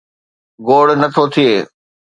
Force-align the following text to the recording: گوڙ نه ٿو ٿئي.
گوڙ 0.67 0.87
نه 1.01 1.07
ٿو 1.13 1.23
ٿئي. 1.33 1.51